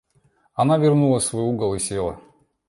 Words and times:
Она 0.55 0.79
вернулась 0.79 1.25
в 1.25 1.27
свой 1.27 1.43
угол 1.43 1.75
и 1.75 1.79
села. 1.79 2.19